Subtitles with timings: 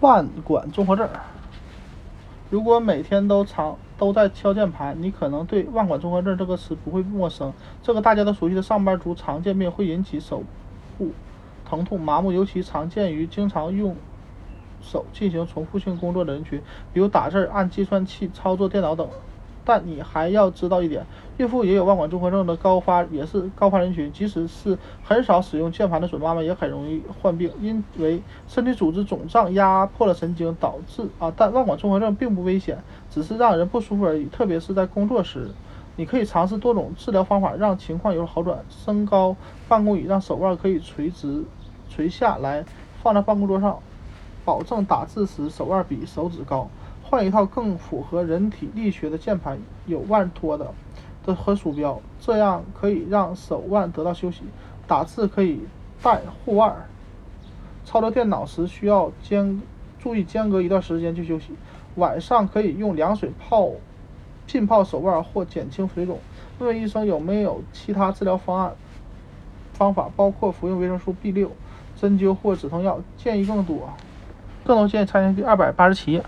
[0.00, 1.08] 腕管综合症。
[2.50, 7.52] 如果每天都常都在敲键盘，你可能对腕管综合症这个词不会陌生。
[7.82, 10.42] 这个大家都熟悉的上班族常见病，会引起手
[10.96, 11.10] 部
[11.68, 13.96] 疼痛、麻木，尤其常见于经常用
[14.80, 16.62] 手进行重复性工作的人群，
[16.92, 19.06] 比如打字、按计算器、操作电脑等。
[19.64, 21.04] 但你还要知道一点，
[21.38, 24.12] 孕妇也有腕管综合症的高发，也是高发人群。
[24.12, 31.32] 即使是很少使用键盘的准妈妈，也很容易患病，因为身体组织肿胀压迫了神经，导致啊。
[31.36, 32.76] 但腕管综合症并不危险，
[33.08, 35.48] 只是让人不舒服而已，特别是在工作时。
[35.94, 38.58] 你可以尝试多种治疗方法，让情况有好转。
[38.68, 39.36] 升高
[39.68, 41.44] 办公椅，让手腕可以垂直
[41.88, 42.64] 垂下来，
[43.00, 43.78] 放在办公桌上，
[44.44, 46.68] 保证打字时手腕比手指高。
[47.02, 50.74] 换一套更符合人体力学的键盘，有腕托的
[51.34, 54.42] 和鼠标，这样可以让手腕得到休息。
[54.86, 55.60] 打字可以
[56.02, 56.74] 带护腕。
[57.84, 59.62] 操作电脑时需要间
[59.98, 61.52] 注意间隔一段时间去休息。
[61.96, 63.70] 晚上可以用凉水泡
[64.46, 66.18] 浸泡手腕或减轻水肿。
[66.58, 68.72] 问问医生有没有其他治疗方案
[69.72, 71.50] 方法，包括服用维生素 B 六、
[71.96, 73.00] 针灸或止痛药。
[73.16, 73.90] 建议更多，
[74.64, 76.22] 更多建议参见第二百八十七页。